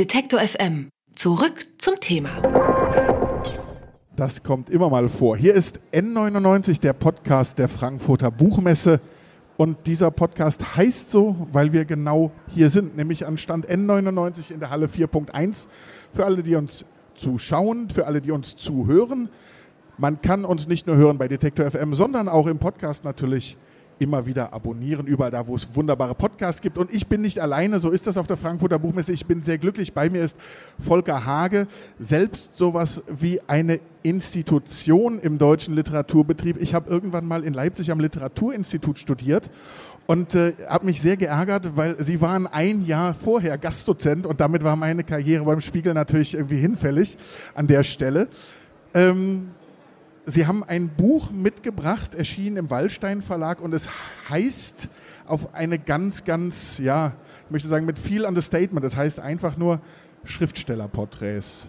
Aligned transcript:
Detektor 0.00 0.40
FM. 0.40 0.88
Zurück 1.14 1.66
zum 1.76 2.00
Thema. 2.00 2.30
Das 4.16 4.42
kommt 4.42 4.70
immer 4.70 4.88
mal 4.88 5.10
vor. 5.10 5.36
Hier 5.36 5.52
ist 5.52 5.78
N99, 5.92 6.80
der 6.80 6.94
Podcast 6.94 7.58
der 7.58 7.68
Frankfurter 7.68 8.30
Buchmesse. 8.30 9.00
Und 9.58 9.86
dieser 9.86 10.10
Podcast 10.10 10.74
heißt 10.78 11.10
so, 11.10 11.46
weil 11.52 11.74
wir 11.74 11.84
genau 11.84 12.32
hier 12.48 12.70
sind, 12.70 12.96
nämlich 12.96 13.26
an 13.26 13.36
Stand 13.36 13.68
N99 13.68 14.50
in 14.50 14.60
der 14.60 14.70
Halle 14.70 14.86
4.1. 14.86 15.68
Für 16.10 16.24
alle, 16.24 16.42
die 16.42 16.54
uns 16.54 16.86
zuschauen, 17.14 17.90
für 17.90 18.06
alle, 18.06 18.22
die 18.22 18.30
uns 18.30 18.56
zuhören. 18.56 19.28
Man 19.98 20.22
kann 20.22 20.46
uns 20.46 20.66
nicht 20.66 20.86
nur 20.86 20.96
hören 20.96 21.18
bei 21.18 21.28
Detektor 21.28 21.70
FM, 21.70 21.92
sondern 21.92 22.30
auch 22.30 22.46
im 22.46 22.58
Podcast 22.58 23.04
natürlich 23.04 23.58
immer 24.00 24.26
wieder 24.26 24.54
abonnieren, 24.54 25.06
überall 25.06 25.30
da, 25.30 25.46
wo 25.46 25.54
es 25.54 25.76
wunderbare 25.76 26.14
Podcasts 26.14 26.62
gibt. 26.62 26.78
Und 26.78 26.92
ich 26.92 27.06
bin 27.06 27.20
nicht 27.20 27.38
alleine, 27.38 27.78
so 27.78 27.90
ist 27.90 28.06
das 28.06 28.16
auf 28.16 28.26
der 28.26 28.38
Frankfurter 28.38 28.78
Buchmesse. 28.78 29.12
Ich 29.12 29.26
bin 29.26 29.42
sehr 29.42 29.58
glücklich. 29.58 29.92
Bei 29.92 30.08
mir 30.08 30.22
ist 30.22 30.38
Volker 30.78 31.26
Hage, 31.26 31.66
selbst 31.98 32.56
sowas 32.56 33.02
wie 33.08 33.40
eine 33.46 33.78
Institution 34.02 35.20
im 35.20 35.36
deutschen 35.36 35.74
Literaturbetrieb. 35.74 36.56
Ich 36.60 36.72
habe 36.72 36.88
irgendwann 36.88 37.26
mal 37.26 37.44
in 37.44 37.52
Leipzig 37.52 37.90
am 37.90 38.00
Literaturinstitut 38.00 38.98
studiert 38.98 39.50
und 40.06 40.34
äh, 40.34 40.54
habe 40.66 40.86
mich 40.86 41.02
sehr 41.02 41.18
geärgert, 41.18 41.76
weil 41.76 42.02
sie 42.02 42.22
waren 42.22 42.46
ein 42.46 42.86
Jahr 42.86 43.12
vorher 43.12 43.58
Gastdozent 43.58 44.26
und 44.26 44.40
damit 44.40 44.64
war 44.64 44.76
meine 44.76 45.04
Karriere 45.04 45.44
beim 45.44 45.60
Spiegel 45.60 45.92
natürlich 45.92 46.34
irgendwie 46.34 46.56
hinfällig 46.56 47.18
an 47.54 47.66
der 47.66 47.82
Stelle. 47.82 48.28
Ähm, 48.94 49.50
Sie 50.26 50.46
haben 50.46 50.62
ein 50.62 50.88
Buch 50.88 51.30
mitgebracht, 51.30 52.14
erschienen 52.14 52.56
im 52.58 52.70
Wallstein 52.70 53.22
Verlag 53.22 53.60
und 53.60 53.72
es 53.72 53.88
heißt 54.28 54.90
auf 55.26 55.54
eine 55.54 55.78
ganz, 55.78 56.24
ganz, 56.24 56.78
ja, 56.78 57.14
ich 57.46 57.50
möchte 57.50 57.68
sagen, 57.68 57.86
mit 57.86 57.98
viel 57.98 58.24
Understatement. 58.26 58.84
Das 58.84 58.96
heißt 58.96 59.18
einfach 59.18 59.56
nur 59.56 59.80
Schriftstellerporträts. 60.24 61.68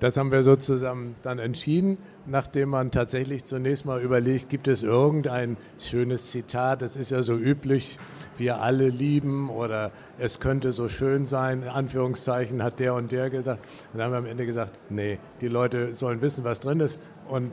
Das 0.00 0.16
haben 0.16 0.32
wir 0.32 0.42
so 0.42 0.56
zusammen 0.56 1.14
dann 1.22 1.38
entschieden, 1.38 1.98
nachdem 2.26 2.70
man 2.70 2.90
tatsächlich 2.90 3.44
zunächst 3.44 3.86
mal 3.86 4.02
überlegt, 4.02 4.48
gibt 4.48 4.66
es 4.66 4.82
irgendein 4.82 5.56
schönes 5.78 6.30
Zitat, 6.30 6.82
das 6.82 6.96
ist 6.96 7.10
ja 7.10 7.22
so 7.22 7.34
üblich, 7.34 7.98
wir 8.36 8.60
alle 8.60 8.88
lieben 8.88 9.48
oder 9.50 9.92
es 10.18 10.40
könnte 10.40 10.72
so 10.72 10.88
schön 10.88 11.26
sein, 11.26 11.62
in 11.62 11.68
Anführungszeichen 11.68 12.62
hat 12.62 12.80
der 12.80 12.94
und 12.94 13.12
der 13.12 13.30
gesagt. 13.30 13.64
Und 13.92 13.98
dann 13.98 14.06
haben 14.06 14.12
wir 14.12 14.18
am 14.18 14.26
Ende 14.26 14.46
gesagt, 14.46 14.78
nee, 14.90 15.18
die 15.40 15.48
Leute 15.48 15.94
sollen 15.94 16.20
wissen, 16.20 16.44
was 16.44 16.60
drin 16.60 16.80
ist 16.80 17.00
und 17.28 17.52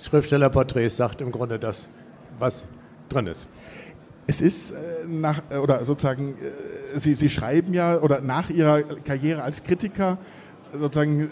Schriftstellerporträts 0.00 0.96
sagt 0.96 1.20
im 1.20 1.30
Grunde 1.30 1.58
das, 1.58 1.88
was 2.38 2.66
drin 3.08 3.26
ist. 3.26 3.48
Es 4.26 4.40
ist 4.40 4.70
äh, 4.70 4.76
nach, 5.06 5.42
äh, 5.50 5.56
oder 5.56 5.84
sozusagen, 5.84 6.34
äh, 6.34 6.98
Sie, 6.98 7.14
Sie 7.14 7.28
schreiben 7.28 7.74
ja, 7.74 7.98
oder 7.98 8.20
nach 8.20 8.50
Ihrer 8.50 8.82
Karriere 8.82 9.42
als 9.42 9.64
Kritiker, 9.64 10.18
sozusagen, 10.72 11.30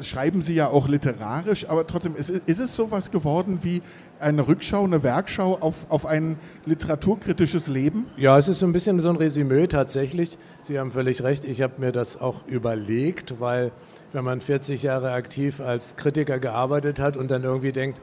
schreiben 0.00 0.42
Sie 0.42 0.54
ja 0.54 0.68
auch 0.68 0.88
literarisch, 0.88 1.68
aber 1.68 1.86
trotzdem, 1.86 2.16
ist, 2.16 2.30
ist 2.30 2.60
es 2.60 2.74
sowas 2.76 3.10
geworden 3.10 3.60
wie 3.62 3.82
eine 4.20 4.46
Rückschau, 4.46 4.84
eine 4.84 5.02
Werkschau 5.02 5.58
auf, 5.60 5.86
auf 5.90 6.06
ein 6.06 6.38
literaturkritisches 6.66 7.68
Leben? 7.68 8.06
Ja, 8.16 8.38
es 8.38 8.48
ist 8.48 8.60
so 8.60 8.66
ein 8.66 8.72
bisschen 8.72 9.00
so 9.00 9.10
ein 9.10 9.16
Resümee 9.16 9.66
tatsächlich. 9.66 10.38
Sie 10.60 10.78
haben 10.78 10.90
völlig 10.90 11.22
recht, 11.22 11.44
ich 11.44 11.62
habe 11.62 11.74
mir 11.78 11.92
das 11.92 12.20
auch 12.20 12.46
überlegt, 12.46 13.40
weil 13.40 13.70
wenn 14.12 14.24
man 14.24 14.40
40 14.40 14.82
Jahre 14.82 15.12
aktiv 15.12 15.60
als 15.60 15.96
Kritiker 15.96 16.38
gearbeitet 16.38 17.00
hat 17.00 17.16
und 17.16 17.30
dann 17.30 17.44
irgendwie 17.44 17.72
denkt, 17.72 18.00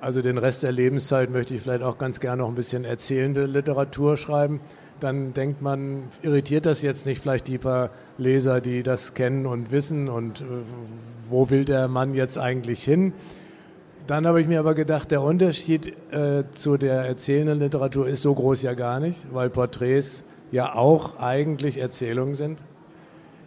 also 0.00 0.22
den 0.22 0.38
Rest 0.38 0.62
der 0.62 0.72
Lebenszeit 0.72 1.30
möchte 1.30 1.54
ich 1.54 1.62
vielleicht 1.62 1.82
auch 1.82 1.98
ganz 1.98 2.20
gerne 2.20 2.42
noch 2.42 2.48
ein 2.48 2.54
bisschen 2.54 2.84
erzählende 2.84 3.44
Literatur 3.44 4.16
schreiben, 4.16 4.60
dann 5.00 5.34
denkt 5.34 5.62
man, 5.62 6.04
irritiert 6.22 6.66
das 6.66 6.82
jetzt 6.82 7.06
nicht 7.06 7.20
vielleicht 7.20 7.48
die 7.48 7.58
paar 7.58 7.90
Leser, 8.18 8.60
die 8.60 8.82
das 8.82 9.14
kennen 9.14 9.46
und 9.46 9.70
wissen 9.70 10.08
und 10.08 10.40
äh, 10.40 10.44
wo 11.28 11.50
will 11.50 11.64
der 11.64 11.88
Mann 11.88 12.14
jetzt 12.14 12.38
eigentlich 12.38 12.84
hin? 12.84 13.12
Dann 14.06 14.26
habe 14.26 14.40
ich 14.40 14.48
mir 14.48 14.58
aber 14.58 14.74
gedacht, 14.74 15.10
der 15.12 15.22
Unterschied 15.22 15.94
äh, 16.10 16.42
zu 16.52 16.76
der 16.76 17.02
erzählenden 17.02 17.60
Literatur 17.60 18.08
ist 18.08 18.22
so 18.22 18.34
groß 18.34 18.62
ja 18.62 18.74
gar 18.74 18.98
nicht, 18.98 19.26
weil 19.32 19.50
Porträts 19.50 20.24
ja 20.50 20.74
auch 20.74 21.18
eigentlich 21.20 21.78
Erzählungen 21.78 22.34
sind. 22.34 22.60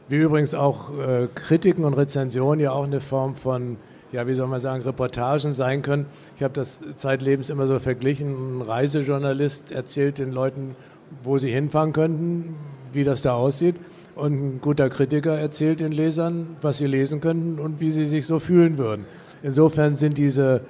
Wie 0.07 0.17
übrigens 0.17 0.53
auch 0.53 0.97
äh, 0.97 1.27
Kritiken 1.33 1.83
und 1.85 1.93
Rezensionen 1.93 2.59
ja 2.59 2.71
auch 2.71 2.85
eine 2.85 3.01
Form 3.01 3.35
von, 3.35 3.77
ja, 4.11 4.27
wie 4.27 4.35
soll 4.35 4.47
man 4.47 4.59
sagen, 4.59 4.83
Reportagen 4.83 5.53
sein 5.53 5.81
können. 5.81 6.05
Ich 6.37 6.43
habe 6.43 6.53
das 6.53 6.79
zeitlebens 6.95 7.49
immer 7.49 7.67
so 7.67 7.79
verglichen. 7.79 8.59
Ein 8.59 8.61
Reisejournalist 8.61 9.71
erzählt 9.71 10.17
den 10.17 10.31
Leuten, 10.31 10.75
wo 11.21 11.37
sie 11.37 11.49
hinfahren 11.49 11.93
könnten, 11.93 12.55
wie 12.91 13.03
das 13.03 13.21
da 13.21 13.33
aussieht. 13.33 13.75
Und 14.15 14.33
ein 14.33 14.61
guter 14.61 14.89
Kritiker 14.89 15.37
erzählt 15.37 15.79
den 15.79 15.91
Lesern, 15.91 16.55
was 16.61 16.77
sie 16.77 16.87
lesen 16.87 17.19
könnten 17.19 17.59
und 17.59 17.79
wie 17.79 17.89
sie 17.89 18.05
sich 18.05 18.25
so 18.25 18.39
fühlen 18.39 18.77
würden. 18.77 19.05
Insofern 19.41 19.95
sind 19.95 20.17
diese 20.17 20.61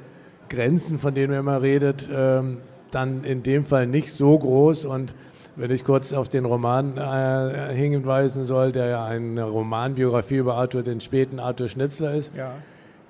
Grenzen, 0.49 0.99
von 0.99 1.13
denen 1.13 1.31
man 1.31 1.39
immer 1.39 1.61
redet, 1.61 2.07
ähm, 2.13 2.59
dann 2.91 3.23
in 3.23 3.43
dem 3.43 3.65
Fall 3.65 3.87
nicht 3.87 4.11
so 4.11 4.37
groß 4.37 4.85
und 4.85 5.15
wenn 5.55 5.69
ich 5.71 5.83
kurz 5.83 6.13
auf 6.13 6.29
den 6.29 6.45
Roman 6.45 6.97
äh, 6.97 7.73
hinweisen 7.73 8.43
soll, 8.43 8.71
der 8.71 8.87
ja 8.87 9.05
eine 9.05 9.43
Romanbiografie 9.43 10.37
über 10.37 10.55
Arthur, 10.55 10.81
den 10.81 10.99
späten 10.99 11.39
Arthur 11.39 11.67
Schnitzler 11.67 12.13
ist, 12.15 12.33
ja. 12.35 12.53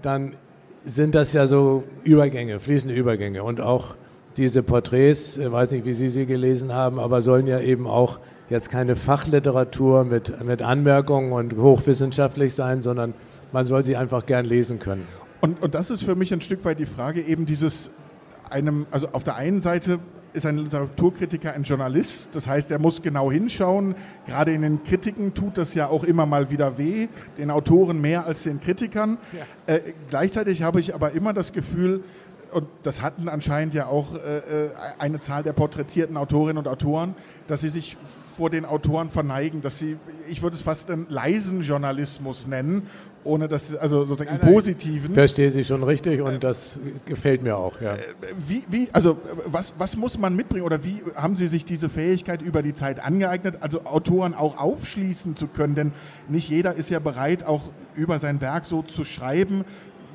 dann 0.02 0.36
sind 0.84 1.16
das 1.16 1.32
ja 1.32 1.48
so 1.48 1.84
Übergänge, 2.04 2.60
fließende 2.60 2.94
Übergänge. 2.94 3.44
Und 3.44 3.62
auch 3.62 3.96
diese 4.38 4.64
Porträts, 4.64 5.38
ich 5.38 5.52
weiß 5.52 5.72
nicht, 5.72 5.86
wie 5.86 5.94
Sie 5.94 6.10
sie 6.10 6.26
gelesen 6.26 6.74
haben, 6.74 7.00
aber 7.00 7.22
sollen 7.22 7.48
ja 7.48 7.60
eben 7.60 7.88
auch 7.88 8.20
jetzt 8.50 8.70
keine 8.70 8.96
Fachliteratur 8.96 10.04
mit, 10.04 10.44
mit 10.44 10.62
Anmerkungen 10.62 11.32
und 11.32 11.56
hochwissenschaftlich 11.56 12.54
sein, 12.54 12.82
sondern 12.82 13.14
man 13.52 13.66
soll 13.66 13.84
sie 13.84 13.96
einfach 13.96 14.26
gern 14.26 14.46
lesen 14.46 14.80
können. 14.80 15.08
Und, 15.42 15.62
und 15.62 15.76
das 15.76 15.90
ist 15.90 16.04
für 16.04 16.16
mich 16.16 16.34
ein 16.34 16.42
Stück 16.42 16.64
weit 16.66 16.80
die 16.80 16.86
Frage 16.86 17.22
eben 17.22 17.46
dieses 17.46 17.92
einem, 18.50 18.86
also 18.92 19.08
auf 19.12 19.24
der 19.24 19.36
einen 19.36 19.62
Seite 19.62 20.00
ist 20.34 20.46
ein 20.46 20.58
Literaturkritiker 20.58 21.54
ein 21.54 21.64
Journalist. 21.64 22.36
Das 22.36 22.48
heißt, 22.48 22.72
er 22.72 22.80
muss 22.80 23.02
genau 23.02 23.32
hinschauen. 23.32 23.96
Gerade 24.26 24.52
in 24.52 24.64
den 24.64 24.84
Kritiken 24.84 25.34
tut 25.34 25.58
das 25.58 25.74
ja 25.76 25.88
auch 25.88 26.04
immer 26.04 26.26
mal 26.26 26.50
wieder 26.50 26.78
weh, 26.78 27.08
den 27.38 27.52
Autoren 27.52 28.02
mehr 28.02 28.26
als 28.26 28.44
den 28.44 28.60
Kritikern. 28.60 29.18
Ja. 29.68 29.76
Äh, 29.76 29.94
gleichzeitig 30.10 30.64
habe 30.64 30.80
ich 30.80 30.96
aber 30.96 31.12
immer 31.12 31.34
das 31.34 31.54
Gefühl, 31.54 32.04
und 32.54 32.68
das 32.84 33.02
hatten 33.02 33.30
anscheinend 33.30 33.74
ja 33.74 33.88
auch 33.88 34.16
äh, 34.16 34.38
äh, 34.66 34.70
eine 35.00 35.20
Zahl 35.20 35.44
der 35.44 35.54
porträtierten 35.54 36.18
Autorinnen 36.18 36.58
und 36.58 36.68
Autoren, 36.68 37.16
dass 37.48 37.62
sie 37.62 37.70
sich 37.70 37.98
vor 38.36 38.50
den 38.50 38.66
Autoren 38.66 39.10
verneigen, 39.10 39.62
dass 39.62 39.78
sie, 39.78 39.98
ich 40.28 40.42
würde 40.42 40.56
es 40.56 40.62
fast 40.62 40.90
einen 40.90 41.06
leisen 41.10 41.62
Journalismus 41.62 42.48
nennen, 42.48 42.88
ohne 43.24 43.48
dass, 43.48 43.76
also 43.76 44.06
sozusagen 44.06 44.38
nein, 44.38 44.48
im 44.48 44.54
Positiven. 44.54 45.14
Verstehe 45.14 45.50
Sie 45.52 45.64
schon 45.64 45.84
richtig 45.84 46.22
und 46.22 46.36
äh, 46.36 46.40
das 46.40 46.80
gefällt 47.06 47.42
mir 47.42 47.58
auch, 47.58 47.80
ja. 47.80 47.96
Äh, 47.96 48.00
wie, 48.36 48.64
wie, 48.70 48.90
also 48.92 49.18
was, 49.46 49.76
was 49.78 49.96
muss 49.96 50.18
man 50.18 50.36
mitbringen 50.36 50.66
oder 50.66 50.84
wie 50.84 51.02
haben 51.16 51.36
Sie 51.36 51.48
sich 51.48 51.66
diese 51.66 51.90
Fähigkeit 51.90 52.42
über 52.42 52.62
die 52.62 52.74
Zeit 52.74 53.04
angeeignet, 53.04 53.58
also 53.62 53.86
Autoren 53.86 54.34
auch 54.34 54.58
aufschließen 54.58 55.36
zu 55.36 55.48
können? 55.48 55.76
Denn 55.76 55.92
nicht 56.28 56.50
jeder 56.50 56.76
ist 56.76 56.90
ja 56.90 57.00
bereit, 57.00 57.46
auch 57.46 57.70
über 57.96 58.20
sein 58.20 58.42
Werk 58.42 58.66
so 58.66 58.82
zu 58.82 59.04
schreiben. 59.04 59.64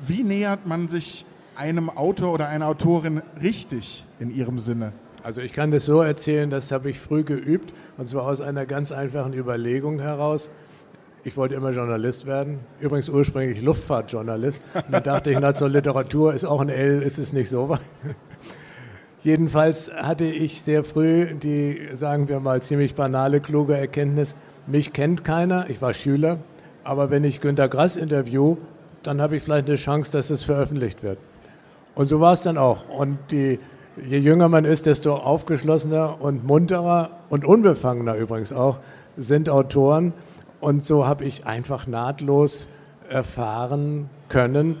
Wie 0.05 0.23
nähert 0.23 0.67
man 0.67 0.87
sich 0.87 1.25
einem 1.59 1.89
Autor 1.89 2.33
oder 2.33 2.47
einer 2.47 2.67
Autorin 2.67 3.21
richtig 3.41 4.05
in 4.19 4.31
ihrem 4.31 4.59
Sinne? 4.59 4.93
Also 5.23 5.41
ich 5.41 5.51
kann 5.51 5.71
das 5.71 5.83
so 5.83 6.01
erzählen, 6.01 6.49
das 6.49 6.71
habe 6.71 6.89
ich 6.89 6.99
früh 6.99 7.23
geübt 7.23 7.73
und 7.97 8.07
zwar 8.07 8.23
aus 8.23 8.39
einer 8.39 8.65
ganz 8.65 8.93
einfachen 8.93 9.33
Überlegung 9.33 9.99
heraus. 9.99 10.49
Ich 11.25 11.35
wollte 11.35 11.55
immer 11.55 11.71
Journalist 11.71 12.25
werden, 12.25 12.59
übrigens 12.79 13.09
ursprünglich 13.09 13.61
Luftfahrtjournalist. 13.61 14.63
Dann 14.89 15.03
dachte 15.03 15.31
ich, 15.31 15.39
na 15.39 15.53
zur 15.53 15.67
Literatur 15.67 16.33
ist 16.33 16.45
auch 16.45 16.61
ein 16.61 16.69
L, 16.69 17.01
ist 17.01 17.19
es 17.19 17.33
nicht 17.33 17.49
so. 17.49 17.77
Jedenfalls 19.21 19.91
hatte 19.93 20.23
ich 20.23 20.61
sehr 20.61 20.85
früh 20.85 21.35
die, 21.35 21.89
sagen 21.95 22.29
wir 22.29 22.39
mal, 22.39 22.61
ziemlich 22.61 22.95
banale, 22.95 23.41
kluge 23.41 23.77
Erkenntnis, 23.77 24.37
mich 24.65 24.93
kennt 24.93 25.25
keiner, 25.25 25.69
ich 25.69 25.81
war 25.81 25.93
Schüler, 25.93 26.37
aber 26.85 27.09
wenn 27.09 27.25
ich 27.25 27.41
Günter 27.41 27.67
Grass 27.67 27.97
interview, 27.97 28.55
dann 29.03 29.19
habe 29.19 29.35
ich 29.35 29.43
vielleicht 29.43 29.67
eine 29.67 29.75
Chance, 29.75 30.13
dass 30.13 30.29
es 30.29 30.45
veröffentlicht 30.45 31.03
wird. 31.03 31.17
Und 31.99 32.07
so 32.07 32.21
war 32.21 32.31
es 32.31 32.41
dann 32.41 32.57
auch. 32.57 32.87
Und 32.87 33.17
die, 33.31 33.59
je 34.01 34.19
jünger 34.19 34.47
man 34.47 34.63
ist, 34.63 34.85
desto 34.85 35.17
aufgeschlossener 35.17 36.21
und 36.21 36.47
munterer 36.47 37.09
und 37.27 37.43
unbefangener 37.43 38.15
übrigens 38.15 38.53
auch 38.53 38.79
sind 39.17 39.49
Autoren. 39.49 40.13
Und 40.61 40.81
so 40.81 41.05
habe 41.05 41.25
ich 41.25 41.45
einfach 41.45 41.87
nahtlos 41.87 42.69
erfahren 43.09 44.09
können, 44.29 44.77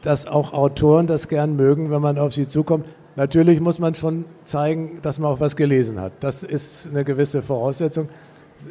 dass 0.00 0.26
auch 0.26 0.54
Autoren 0.54 1.06
das 1.06 1.28
gern 1.28 1.56
mögen, 1.56 1.90
wenn 1.90 2.00
man 2.00 2.16
auf 2.16 2.32
sie 2.32 2.48
zukommt. 2.48 2.86
Natürlich 3.16 3.60
muss 3.60 3.78
man 3.78 3.94
schon 3.94 4.24
zeigen, 4.46 5.00
dass 5.02 5.18
man 5.18 5.32
auch 5.32 5.40
was 5.40 5.56
gelesen 5.56 6.00
hat. 6.00 6.12
Das 6.20 6.42
ist 6.42 6.88
eine 6.88 7.04
gewisse 7.04 7.42
Voraussetzung. 7.42 8.08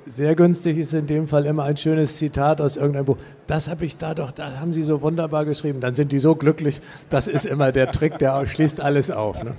Sehr 0.06 0.36
günstig 0.36 0.78
ist 0.78 0.94
in 0.94 1.08
dem 1.08 1.28
Fall 1.28 1.46
immer 1.46 1.64
ein 1.64 1.78
schönes 1.78 2.18
Zitat 2.18 2.62
aus 2.62 2.78
irgendeinem 2.78 3.06
Buch. 3.06 3.18
Das 3.48 3.68
habe 3.68 3.86
ich 3.86 3.98
da 3.98 4.14
doch, 4.14 4.32
da 4.32 4.60
haben 4.60 4.74
Sie 4.74 4.84
so 4.84 5.02
wunderbar 5.02 5.46
geschrieben. 5.46 5.82
Dann 5.82 5.96
sind 5.96 6.12
die 6.12 6.20
so 6.20 6.36
glücklich. 6.36 6.82
Das 7.10 7.28
ist 7.28 7.46
immer 7.46 7.72
der 7.72 7.92
Trick, 7.92 8.20
der 8.20 8.46
schließt 8.48 8.82
alles 8.82 9.10
auf. 9.10 9.44
Ne? 9.44 9.56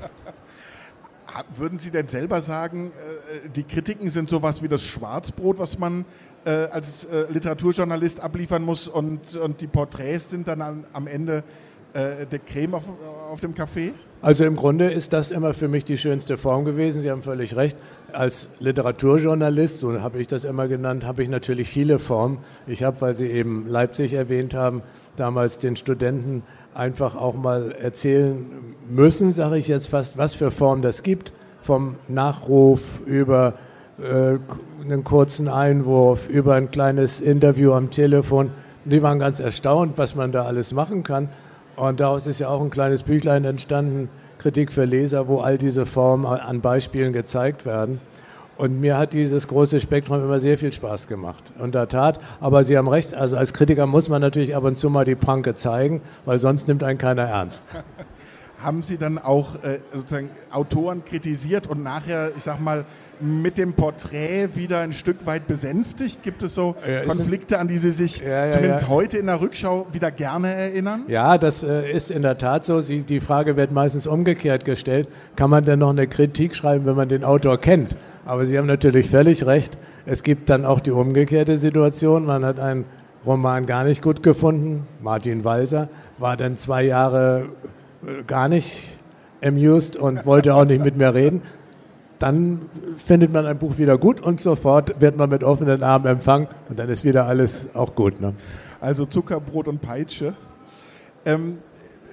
Würden 1.57 1.79
Sie 1.79 1.91
denn 1.91 2.09
selber 2.09 2.41
sagen, 2.41 2.93
äh, 3.45 3.49
die 3.49 3.65
Kritiken 3.65 4.09
sind 4.09 4.29
sowas 4.29 4.63
wie 4.63 4.69
das 4.69 4.85
Schwarzbrot, 4.85 5.59
was 5.59 5.79
man 5.79 6.05
äh, 6.45 6.51
als 6.51 7.05
äh, 7.05 7.27
Literaturjournalist 7.31 8.21
abliefern 8.21 8.63
muss 8.63 8.89
und, 8.89 9.37
und 9.37 9.61
die 9.61 9.67
Porträts 9.67 10.31
sind 10.31 10.49
dann 10.49 10.85
am, 10.93 11.07
Ende 11.07 11.45
äh, 11.93 12.27
der 12.27 12.39
Creme 12.39 12.75
auf, 12.75 12.85
auf 13.31 13.41
dem 13.41 13.55
Kaffee? 13.55 13.93
Also 14.23 14.45
im 14.45 14.57
Grunde 14.57 14.91
ist 14.91 15.13
das 15.13 15.31
immer 15.31 15.55
für 15.55 15.69
mich 15.69 15.85
die 15.85 15.97
schönste 15.97 16.37
Form 16.37 16.65
gewesen. 16.65 17.01
Sie 17.01 17.11
haben 17.11 17.23
völlig 17.23 17.57
recht. 17.57 17.77
Als 18.13 18.51
Literaturjournalist, 18.61 19.81
so 19.81 20.01
habe 20.01 20.21
ich 20.21 20.27
das 20.27 20.45
immer 20.45 20.69
genannt, 20.69 21.05
habe 21.05 21.23
ich 21.23 21.29
natürlich 21.29 21.69
viele 21.69 21.99
Formen. 21.99 22.39
Ich 22.67 22.83
habe, 22.83 23.01
weil 23.01 23.15
Sie 23.15 23.27
eben 23.27 23.67
Leipzig 23.69 24.15
erwähnt 24.15 24.55
haben, 24.55 24.83
damals 25.17 25.59
den 25.59 25.77
Studenten 25.77 26.43
einfach 26.75 27.17
auch 27.17 27.35
mal 27.35 27.73
erzählen 27.73 28.47
müssen, 28.89 29.33
sage 29.33 29.59
ich 29.59 29.69
jetzt 29.69 29.89
fast, 29.89 30.19
was 30.19 30.35
für 30.35 30.51
Formen 30.51 30.83
das 30.83 31.03
gibt. 31.03 31.33
Vom 31.63 31.97
Nachruf 32.09 33.01
über 33.07 33.55
äh, 34.01 34.39
einen 34.83 35.05
kurzen 35.05 35.49
Einwurf, 35.49 36.29
über 36.29 36.55
ein 36.55 36.71
kleines 36.71 37.21
Interview 37.21 37.73
am 37.73 37.91
Telefon. 37.91 38.51
Die 38.85 39.03
waren 39.03 39.19
ganz 39.19 39.41
erstaunt, 39.41 39.99
was 39.99 40.15
man 40.15 40.33
da 40.33 40.45
alles 40.45 40.73
machen 40.73 41.03
kann. 41.03 41.29
Und 41.77 42.01
daraus 42.01 42.27
ist 42.27 42.39
ja 42.39 42.49
auch 42.49 42.63
ein 42.63 42.71
kleines 42.71 43.03
Büchlein 43.03 43.45
entstanden, 43.45 44.09
Kritik 44.41 44.73
für 44.73 44.87
Leser, 44.87 45.29
wo 45.29 45.41
all 45.41 45.59
diese 45.59 45.85
Formen 45.85 46.25
an 46.25 46.63
Beispielen 46.63 47.13
gezeigt 47.13 47.67
werden. 47.67 48.01
Und 48.57 48.81
mir 48.81 48.97
hat 48.97 49.13
dieses 49.13 49.47
große 49.49 49.81
Spektrum 49.81 50.23
immer 50.23 50.41
sehr 50.41 50.57
viel 50.57 50.73
Spaß 50.73 51.09
gemacht. 51.09 51.53
In 51.63 51.73
der 51.73 51.89
Tat, 51.89 52.19
aber 52.41 52.65
Sie 52.65 52.79
haben 52.79 52.89
recht, 52.89 53.13
also 53.13 53.37
als 53.37 53.53
Kritiker 53.53 53.87
muss 53.87 54.09
man 54.09 54.23
natürlich 54.23 54.57
ab 54.57 54.65
und 54.65 54.77
zu 54.77 54.89
mal 54.89 55.05
die 55.05 55.15
Pranke 55.15 55.57
zeigen, 55.57 56.01
weil 56.25 56.39
sonst 56.39 56.69
nimmt 56.69 56.83
einen 56.83 56.99
keiner 56.99 57.25
ernst. 57.25 57.65
Haben 58.63 58.83
Sie 58.83 58.99
dann 58.99 59.19
auch 59.19 59.63
äh, 59.63 59.81
sozusagen 59.93 60.31
Autoren 60.51 61.05
kritisiert 61.05 61.67
und 61.67 61.83
nachher, 61.83 62.33
ich 62.37 62.45
sag 62.45 62.61
mal, 62.61 62.85
mit 63.21 63.59
dem 63.59 63.75
Porträt 63.75 64.49
wieder 64.55 64.81
ein 64.81 64.93
Stück 64.93 65.27
weit 65.27 65.47
besänftigt? 65.47 66.23
Gibt 66.23 66.43
es 66.43 66.55
so 66.55 66.75
ja, 66.87 67.05
Konflikte, 67.05 67.59
an 67.59 67.69
die 67.69 67.79
Sie 67.79 67.91
sich 67.91 68.19
ja, 68.19 68.47
ja, 68.47 68.51
zumindest 68.51 68.89
heute 68.89 69.19
in 69.19 69.27
der 69.27 69.41
Rückschau 69.41 69.87
wieder 69.93 70.11
gerne 70.11 70.55
erinnern? 70.55 71.05
Ja, 71.09 71.39
das 71.39 71.63
äh, 71.63 71.91
ist 71.91 72.11
in 72.11 72.23
der 72.23 72.39
Tat 72.39 72.65
so. 72.65 72.81
Sie, 72.81 73.01
die 73.01 73.21
Frage 73.21 73.57
wird 73.57 73.73
meistens 73.73 74.07
umgekehrt 74.07 74.65
gestellt. 74.65 75.09
Kann 75.37 75.51
man 75.51 75.65
denn 75.65 75.79
noch 75.79 75.91
eine 75.91 76.07
Kritik 76.07 76.55
schreiben, 76.55 76.87
wenn 76.87 76.97
man 76.97 77.09
den 77.09 77.25
Autor 77.25 77.59
kennt? 77.59 77.97
Aber 78.25 78.47
Sie 78.47 78.57
haben 78.59 78.67
natürlich 78.67 79.11
völlig 79.11 79.47
recht. 79.47 79.77
Es 80.07 80.23
gibt 80.23 80.51
dann 80.51 80.65
auch 80.65 80.81
die 80.81 80.91
umgekehrte 80.91 81.57
Situation. 81.57 82.25
Man 82.25 82.45
hat 82.45 82.59
einen 82.59 82.85
Roman 83.27 83.67
gar 83.67 83.85
nicht 83.85 84.03
gut 84.03 84.23
gefunden. 84.23 84.87
Martin 85.01 85.45
Walser 85.45 85.89
war 86.19 86.37
dann 86.37 86.57
zwei 86.57 86.85
Jahre 86.85 87.49
gar 88.27 88.49
nicht 88.49 88.99
amused 89.43 89.97
und 89.97 90.27
wollte 90.27 90.55
auch 90.55 90.65
nicht 90.65 90.83
mit 90.83 90.97
mir 90.97 91.15
reden, 91.15 91.43
dann 92.19 92.61
findet 92.97 93.33
man 93.33 93.47
ein 93.47 93.59
Buch 93.59 93.79
wieder 93.79 93.97
gut 93.97 94.21
und 94.21 94.41
sofort 94.41 95.01
wird 95.01 95.17
man 95.17 95.31
mit 95.31 95.43
offenen 95.43 95.83
Armen 95.83 96.07
empfangen 96.07 96.49
und 96.69 96.79
dann 96.79 96.89
ist 96.91 97.05
wieder 97.05 97.27
alles 97.27 97.75
auch 97.75 97.95
gut. 97.95 98.21
Ne? 98.21 98.35
Also 98.81 99.07
Zuckerbrot 99.07 99.69
und 99.69 99.81
Peitsche. 99.81 100.35
Ähm, 101.25 101.59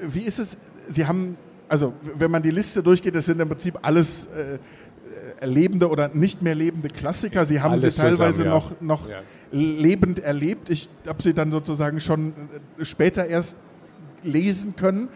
wie 0.01 0.21
ist 0.21 0.39
es? 0.39 0.57
Sie 0.87 1.05
haben, 1.05 1.37
also 1.67 1.93
wenn 2.15 2.31
man 2.31 2.41
die 2.41 2.51
Liste 2.51 2.81
durchgeht, 2.81 3.15
das 3.15 3.25
sind 3.25 3.41
im 3.41 3.49
Prinzip 3.49 3.77
alles 3.81 4.27
äh, 4.27 4.59
lebende 5.45 5.89
oder 5.89 6.09
nicht 6.13 6.41
mehr 6.41 6.55
lebende 6.55 6.87
Klassiker. 6.87 7.45
Sie 7.45 7.61
haben 7.61 7.73
alles 7.73 7.95
sie 7.95 8.01
teilweise 8.01 8.43
zusammen, 8.43 8.47
ja. 8.47 8.53
noch, 8.53 8.81
noch 8.81 9.09
ja. 9.09 9.19
lebend 9.51 10.19
erlebt. 10.19 10.69
Ich 10.69 10.89
habe 11.05 11.21
sie 11.21 11.33
dann 11.33 11.51
sozusagen 11.51 11.99
schon 11.99 12.33
äh, 12.79 12.85
später 12.85 13.25
erst 13.25 13.57
lesen 14.23 14.75
können. 14.77 15.09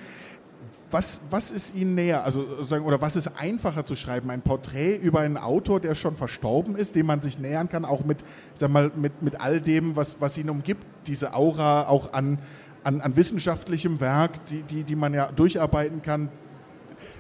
Was, 0.92 1.22
was 1.30 1.52
ist 1.52 1.74
Ihnen 1.74 1.96
näher, 1.96 2.26
also 2.26 2.46
oder 2.84 3.02
was 3.02 3.16
ist 3.16 3.32
einfacher 3.38 3.86
zu 3.86 3.96
schreiben? 3.96 4.30
Ein 4.30 4.42
Porträt 4.42 4.98
über 4.98 5.22
einen 5.22 5.38
Autor, 5.38 5.80
der 5.80 5.96
schon 5.96 6.16
verstorben 6.16 6.76
ist, 6.76 6.96
dem 6.96 7.06
man 7.06 7.22
sich 7.22 7.40
nähern 7.40 7.70
kann, 7.70 7.86
auch 7.86 8.04
mit, 8.04 8.18
sag 8.54 8.70
mal, 8.70 8.92
mit, 8.96 9.22
mit 9.22 9.40
all 9.40 9.62
dem, 9.62 9.96
was, 9.96 10.20
was 10.20 10.38
ihn 10.38 10.50
umgibt, 10.50 10.86
diese 11.08 11.34
Aura 11.34 11.88
auch 11.88 12.12
an, 12.14 12.40
an, 12.84 13.00
an 13.00 13.16
wissenschaftlichem 13.16 14.02
Werk, 14.02 14.46
die, 14.48 14.64
die, 14.64 14.84
die 14.84 14.96
man 14.96 15.14
ja 15.14 15.32
durcharbeiten 15.32 16.02
kann, 16.02 16.30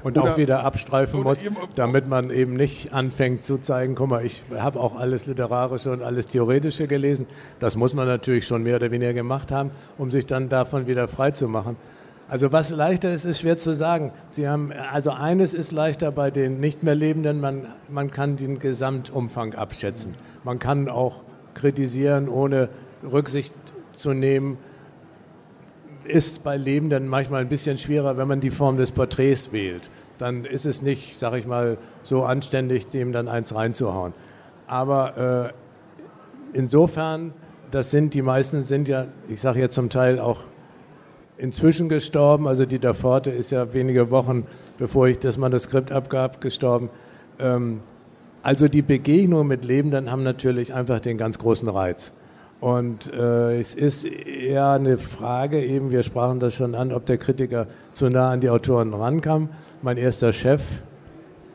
und 0.04 0.18
oder, 0.18 0.34
auch 0.34 0.38
wieder 0.38 0.64
abstreifen 0.64 1.22
muss, 1.24 1.40
damit 1.76 2.08
man 2.08 2.30
eben 2.30 2.54
nicht 2.54 2.94
anfängt 2.94 3.44
zu 3.44 3.58
zeigen, 3.58 3.96
guck 3.96 4.10
mal, 4.10 4.26
ich 4.26 4.44
habe 4.56 4.80
auch 4.80 4.96
alles 4.96 5.28
Literarische 5.28 5.92
und 5.92 6.02
alles 6.02 6.28
Theoretische 6.28 6.88
gelesen. 6.88 7.28
Das 7.60 7.76
muss 7.76 7.94
man 7.94 8.08
natürlich 8.08 8.46
schon 8.48 8.64
mehr 8.64 8.78
oder 8.78 8.92
weniger 8.92 9.14
gemacht 9.14 9.52
haben, 9.52 9.72
um 9.98 10.12
sich 10.12 10.26
dann 10.26 10.50
davon 10.50 10.88
wieder 10.88 11.08
frei 11.08 11.32
zu 11.32 11.48
machen. 11.48 11.78
Also 12.32 12.54
was 12.54 12.70
leichter 12.70 13.12
ist, 13.12 13.26
ist 13.26 13.42
schwer 13.42 13.58
zu 13.58 13.76
sagen. 13.76 14.14
Sie 14.32 14.48
haben, 14.48 14.72
also 14.72 15.12
eines 15.12 15.54
ist 15.54 15.74
leichter 15.74 16.14
bei 16.14 16.32
den 16.32 16.62
nicht 16.62 16.82
mehr 16.82 16.96
Lebenden, 16.96 17.42
man, 17.42 17.68
man 17.90 18.10
kann 18.10 18.38
den 18.38 18.58
Gesamtumfang 18.58 19.54
abschätzen. 19.54 20.14
Man 20.46 20.58
kann 20.58 20.88
auch 20.88 21.24
kritisieren, 21.56 22.30
ohne 22.30 22.70
Rücksicht 23.04 23.54
zu 23.92 24.14
nehmen. 24.14 24.58
Ist 26.06 26.46
bei 26.46 26.56
Lebenden 26.56 27.06
manchmal 27.06 27.42
ein 27.42 27.50
bisschen 27.50 27.78
schwerer, 27.78 28.16
wenn 28.16 28.30
man 28.30 28.40
die 28.40 28.50
Form 28.50 28.78
des 28.78 28.94
Porträts 28.94 29.52
wählt. 29.52 29.90
Dann 30.18 30.46
ist 30.46 30.66
es 30.66 30.82
nicht, 30.82 31.20
sag 31.20 31.34
ich 31.34 31.46
mal, 31.46 31.78
so 32.04 32.24
anständig, 32.24 32.88
dem 32.88 33.12
dann 33.12 33.28
eins 33.28 33.54
reinzuhauen. 33.54 34.14
Aber 34.68 35.52
äh, 36.54 36.58
insofern, 36.58 37.34
das 37.72 37.92
sind 37.92 38.14
die 38.14 38.22
meisten 38.22 38.62
sind 38.62 38.88
ja, 38.88 39.08
ich 39.28 39.42
sage 39.42 39.60
jetzt 39.60 39.76
zum 39.76 39.90
Teil 39.90 40.18
auch 40.18 40.44
inzwischen 41.42 41.90
gestorben. 41.90 42.48
Also 42.48 42.66
Dieter 42.66 42.94
Forte 42.94 43.32
ist 43.32 43.52
ja 43.52 43.74
wenige 43.74 44.12
Wochen, 44.12 44.46
bevor 44.78 45.08
ich 45.08 45.20
das 45.20 45.38
Manuskript 45.38 45.92
abgab, 45.92 46.40
gestorben. 46.40 46.90
Ähm, 47.40 47.82
also 48.44 48.68
die 48.68 48.82
Begegnungen 48.82 49.48
mit 49.48 49.66
Lebenden 49.66 50.12
haben 50.12 50.24
natürlich 50.24 50.74
einfach 50.74 51.00
den 51.00 51.18
ganz 51.18 51.40
großen 51.40 51.68
Reiz. 51.68 52.14
Und 52.60 53.12
äh, 53.12 53.60
es 53.60 53.74
ist 53.74 54.06
eher 54.06 54.70
eine 54.70 55.00
Frage, 55.00 55.64
eben, 55.64 55.92
wir 55.92 56.04
sprachen 56.04 56.40
das 56.40 56.54
schon 56.54 56.76
an, 56.76 56.92
ob 56.92 57.08
der 57.08 57.18
Kritiker 57.18 57.66
zu 57.92 58.10
nah 58.10 58.30
an 58.30 58.40
die 58.40 58.50
Autoren 58.50 58.94
rankam. 58.94 59.50
Mein 59.82 59.98
erster 59.98 60.32
Chef, 60.32 60.62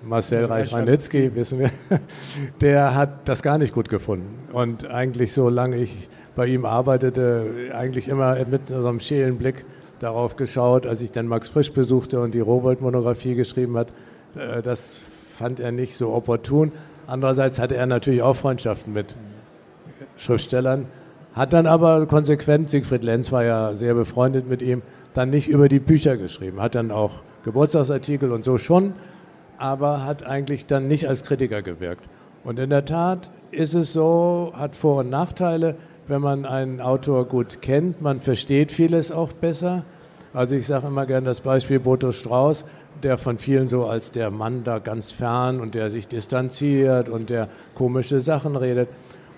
Marcel 0.03 0.47
Reich-Ranitzky, 0.47 1.33
wissen 1.37 1.61
wir, 1.61 1.71
der 2.61 2.97
hat 2.97 3.29
das 3.29 3.43
gar 3.43 3.57
nicht 3.57 3.73
gut 3.73 3.89
gefunden. 3.89 4.27
Und 4.53 4.91
eigentlich, 4.91 5.33
solange 5.33 5.77
ich 5.77 6.09
bei 6.35 6.47
ihm 6.47 6.65
arbeitete, 6.65 7.71
eigentlich 7.73 8.09
immer 8.09 8.45
mit 8.45 8.69
so 8.69 8.87
einem 8.87 8.99
schälen 8.99 9.39
Blick 9.39 9.65
darauf 9.99 10.37
geschaut, 10.37 10.87
als 10.87 11.03
ich 11.03 11.13
dann 11.13 11.27
Max 11.27 11.49
Frisch 11.49 11.73
besuchte 11.73 12.21
und 12.21 12.35
die 12.35 12.41
Rowold-Monographie 12.41 13.35
geschrieben 13.35 13.77
hat. 13.77 13.89
Äh, 14.37 14.63
das 14.63 15.01
fand 15.37 15.61
er 15.61 15.73
nicht 15.73 15.97
so 15.97 16.13
opportun. 16.13 16.73
Andererseits 17.07 17.59
hatte 17.59 17.77
er 17.77 17.87
natürlich 17.87 18.23
auch 18.23 18.35
Freundschaften 18.35 18.93
mit 18.93 19.17
Schriftstellern, 20.17 20.87
hat 21.35 21.53
dann 21.53 21.67
aber 21.67 22.07
konsequent, 22.07 22.71
Siegfried 22.71 23.05
Lenz 23.05 23.31
war 23.31 23.45
ja 23.45 23.77
sehr 23.77 23.95
befreundet 23.95 24.49
mit 24.49 24.63
ihm, 24.63 24.83
dann 25.15 25.31
nicht 25.31 25.49
über 25.49 25.69
die 25.69 25.79
Bücher 25.79 26.17
geschrieben, 26.17 26.61
hat 26.61 26.75
dann 26.75 26.91
auch 26.91 27.23
Geburtstagsartikel 27.45 28.33
und 28.33 28.45
so 28.45 28.59
schon, 28.59 28.95
aber 29.59 30.05
hat 30.05 30.27
eigentlich 30.27 30.67
dann 30.67 30.89
nicht 30.89 31.09
als 31.09 31.25
Kritiker 31.25 31.63
gewirkt. 31.63 32.09
Und 32.45 32.59
in 32.59 32.71
der 32.71 32.85
Tat 32.85 33.31
ist 33.51 33.75
es 33.75 33.93
so, 33.93 34.53
hat 34.55 34.77
Vor- 34.77 35.01
und 35.01 35.11
Nachteile 35.11 35.77
wenn 36.09 36.21
man 36.21 36.45
einen 36.45 36.81
Autor 36.81 37.27
gut 37.27 37.63
kennt. 37.63 38.01
Man 38.01 38.21
versteht 38.21 38.73
vieles 38.73 39.13
auch 39.13 39.33
besser. 39.33 39.85
Also 40.33 40.55
ich 40.55 40.67
sage 40.67 40.87
immer 40.87 41.07
gerne 41.07 41.27
das 41.27 41.41
Beispiel 41.41 41.81
Boto 41.81 42.13
Strauß, 42.13 42.67
der 43.03 43.19
von 43.19 43.39
vielen 43.39 43.69
so 43.69 43.87
als 43.87 44.13
der 44.13 44.31
Mann 44.31 44.65
da 44.65 44.79
ganz 44.79 45.11
fern 45.11 45.61
und 45.61 45.75
der 45.75 45.91
sich 45.91 46.09
distanziert 46.09 47.09
und 47.09 47.31
der 47.31 47.49
komische 47.75 48.21
Sachen 48.21 48.57
redet. 48.57 48.89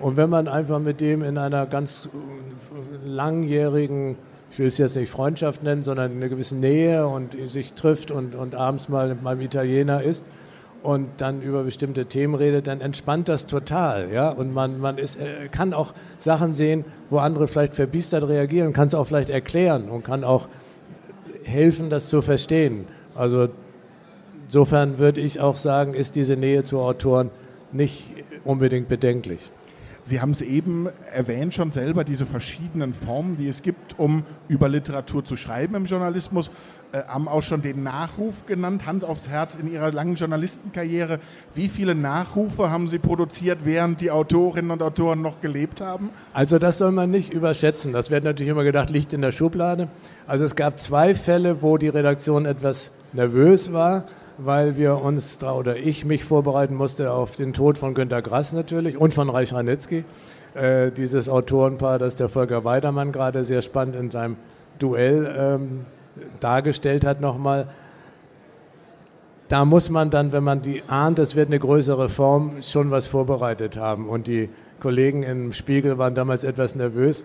Und 0.01 0.17
wenn 0.17 0.31
man 0.31 0.49
einfach 0.49 0.79
mit 0.79 1.01
dem 1.01 1.23
in 1.23 1.39
einer 1.39 1.67
ganz 1.67 2.09
langjährigen, 3.05 4.17
ich 4.51 4.59
will 4.59 4.67
es 4.67 4.79
jetzt 4.79 4.97
nicht 4.97 5.11
Freundschaft 5.11 5.63
nennen, 5.63 5.83
sondern 5.83 6.13
in 6.13 6.17
einer 6.19 6.29
gewissen 6.29 6.61
Nähe 6.61 7.07
und 7.07 7.37
sich 7.49 7.73
trifft 7.75 8.11
und, 8.11 8.35
und 8.35 8.55
abends 8.55 8.89
mal 8.89 9.09
mit 9.09 9.23
meinem 9.23 9.41
Italiener 9.41 10.03
isst, 10.03 10.25
und 10.83 11.09
dann 11.19 11.43
über 11.43 11.65
bestimmte 11.65 12.07
Themen 12.07 12.35
redet, 12.35 12.67
dann 12.67 12.81
entspannt 12.81 13.29
das 13.29 13.47
total. 13.47 14.13
Ja? 14.13 14.31
Und 14.31 14.53
man, 14.53 14.79
man 14.79 14.99
ist, 14.99 15.17
äh, 15.17 15.49
kann 15.51 15.75
auch 15.75 15.95
Sachen 16.19 16.55
sehen, 16.55 16.85
wo 17.11 17.19
andere 17.19 17.49
vielleicht 17.49 17.75
verbiestert 17.75 18.27
reagieren, 18.29 18.73
kann 18.73 18.89
es 18.89 18.95
auch 18.95 19.07
vielleicht 19.07 19.31
erklären 19.31 19.89
und 19.89 20.05
kann 20.05 20.25
auch 20.25 20.49
helfen, 21.45 21.91
das 21.91 22.09
zu 22.09 22.23
verstehen. 22.23 22.87
Also 23.15 23.49
insofern 24.47 24.99
würde 24.99 25.21
ich 25.21 25.41
auch 25.41 25.57
sagen, 25.57 25.95
ist 25.95 26.15
diese 26.17 26.37
Nähe 26.37 26.65
zu 26.65 26.79
Autoren 26.79 27.31
nicht 27.73 28.13
unbedingt 28.45 28.89
bedenklich. 28.89 29.51
Sie 30.09 30.23
haben 30.23 30.31
es 30.31 30.41
eben 30.41 30.89
erwähnt 31.13 31.53
schon 31.53 31.71
selber, 31.71 32.03
diese 32.03 32.25
verschiedenen 32.25 32.95
Formen, 32.95 33.37
die 33.37 33.47
es 33.47 33.63
gibt, 33.63 33.99
um 33.99 34.25
über 34.49 34.69
Literatur 34.69 35.23
zu 35.23 35.37
schreiben 35.37 35.75
im 35.75 35.85
Journalismus 35.85 36.51
haben 36.93 37.29
auch 37.29 37.43
schon 37.43 37.63
den 37.63 37.83
Nachruf 37.83 38.47
genannt, 38.47 38.87
Hand 38.87 39.05
aufs 39.05 39.29
Herz 39.29 39.55
in 39.55 39.71
Ihrer 39.71 39.93
langen 39.93 40.15
Journalistenkarriere. 40.15 41.19
Wie 41.55 41.69
viele 41.69 41.95
Nachrufe 41.95 42.71
haben 42.71 42.89
Sie 42.89 42.99
produziert, 42.99 43.61
während 43.65 44.01
die 44.01 44.11
Autorinnen 44.11 44.71
und 44.71 44.83
Autoren 44.83 45.21
noch 45.21 45.41
gelebt 45.41 45.81
haben? 45.81 46.11
Also 46.33 46.59
das 46.59 46.79
soll 46.79 46.93
man 46.93 47.11
nicht 47.11 47.33
überschätzen. 47.33 47.93
Das 47.93 48.11
wird 48.11 48.25
natürlich 48.25 48.51
immer 48.51 48.65
gedacht, 48.65 48.91
liegt 48.91 49.13
in 49.13 49.23
der 49.23 49.33
Schublade. 49.33 49.89
Also 50.27 50.45
es 50.45 50.57
gab 50.57 50.79
zwei 50.79 51.15
Fälle, 51.15 51.63
wo 51.63 51.77
die 51.77 51.89
Redaktion 51.89 52.47
etwas 52.47 52.91
nervös 53.13 53.73
war, 53.73 54.05
weil 54.39 54.77
wir 54.77 55.03
uns, 55.03 55.43
oder 55.43 55.77
ich 55.77 56.05
mich 56.05 56.25
vorbereiten 56.25 56.75
musste 56.75 57.13
auf 57.13 57.37
den 57.37 57.53
Tod 57.53 57.77
von 57.77 57.95
Günter 57.95 58.23
Grass 58.23 58.53
natürlich 58.53 58.97
und 58.97 59.13
von 59.13 59.31
Reich 59.31 59.53
Ranitzky. 59.53 60.05
äh, 60.55 60.91
dieses 60.91 61.29
Autorenpaar, 61.29 61.99
das 61.99 62.17
der 62.17 62.29
Volker 62.29 62.65
Weidermann 62.65 63.13
gerade 63.13 63.45
sehr 63.45 63.63
spannend 63.63 63.97
in 63.97 64.11
seinem 64.11 64.37
Duell 64.79 65.35
ähm, 65.37 65.81
dargestellt 66.41 67.05
hat, 67.05 67.21
nochmal. 67.21 67.69
Da 69.49 69.65
muss 69.65 69.89
man 69.89 70.11
dann, 70.11 70.33
wenn 70.33 70.45
man 70.45 70.61
die 70.61 70.83
ahnt, 70.89 71.19
es 71.19 71.35
wird 71.35 71.49
eine 71.49 71.59
größere 71.59 72.09
Form, 72.09 72.61
schon 72.61 72.91
was 72.91 73.07
vorbereitet 73.07 73.79
haben. 73.79 74.09
Und 74.09 74.27
die 74.27 74.51
Kollegen 74.81 75.23
im 75.23 75.53
Spiegel 75.53 75.99
waren 75.99 76.15
damals 76.15 76.45
etwas 76.45 76.75
nervös. 76.75 77.25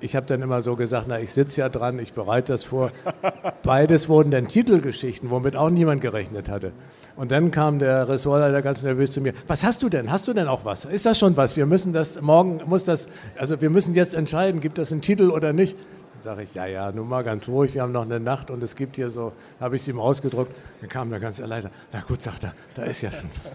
Ich 0.00 0.16
habe 0.16 0.26
dann 0.26 0.42
immer 0.42 0.60
so 0.60 0.76
gesagt, 0.76 1.06
na, 1.08 1.18
ich 1.18 1.32
sitze 1.32 1.62
ja 1.62 1.68
dran, 1.68 1.98
ich 1.98 2.12
bereite 2.12 2.52
das 2.52 2.62
vor. 2.62 2.90
Beides 3.62 4.08
wurden 4.08 4.30
dann 4.30 4.48
Titelgeschichten, 4.48 5.30
womit 5.30 5.56
auch 5.56 5.70
niemand 5.70 6.00
gerechnet 6.00 6.50
hatte. 6.50 6.72
Und 7.16 7.30
dann 7.30 7.50
kam 7.50 7.78
der 7.78 8.08
Ressortleiter 8.08 8.60
ganz 8.60 8.82
nervös 8.82 9.12
zu 9.12 9.20
mir. 9.20 9.32
Was 9.46 9.64
hast 9.64 9.82
du 9.82 9.88
denn? 9.88 10.10
Hast 10.10 10.26
du 10.28 10.32
denn 10.34 10.48
auch 10.48 10.64
was? 10.64 10.84
Ist 10.84 11.06
das 11.06 11.18
schon 11.18 11.36
was? 11.36 11.56
Wir 11.56 11.64
müssen 11.64 11.92
das, 11.92 12.20
morgen 12.20 12.60
muss 12.66 12.84
das, 12.84 13.08
also 13.38 13.60
wir 13.60 13.70
müssen 13.70 13.94
jetzt 13.94 14.14
entscheiden, 14.14 14.60
gibt 14.60 14.78
das 14.78 14.92
einen 14.92 15.00
Titel 15.00 15.30
oder 15.30 15.52
nicht? 15.52 15.76
Sage 16.24 16.44
ich, 16.44 16.54
ja, 16.54 16.64
ja, 16.64 16.90
nun 16.90 17.06
mal 17.06 17.22
ganz 17.22 17.46
ruhig, 17.48 17.74
wir 17.74 17.82
haben 17.82 17.92
noch 17.92 18.00
eine 18.00 18.18
Nacht 18.18 18.50
und 18.50 18.62
es 18.62 18.76
gibt 18.76 18.96
hier 18.96 19.10
so, 19.10 19.34
habe 19.60 19.76
ich 19.76 19.82
es 19.82 19.88
ihm 19.88 20.00
ausgedruckt. 20.00 20.56
Dann 20.80 20.88
kam 20.88 21.10
der 21.10 21.20
ganze 21.20 21.44
Leiter. 21.44 21.70
Na 21.92 22.00
gut, 22.00 22.22
sagt 22.22 22.44
er, 22.44 22.54
da 22.74 22.84
ist 22.84 23.02
ja 23.02 23.12
schon 23.12 23.28
was 23.42 23.54